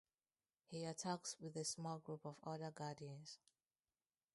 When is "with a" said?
1.39-1.63